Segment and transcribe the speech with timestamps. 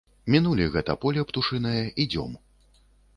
[0.35, 2.31] Мінулі гэта поле птушынае, ідзём.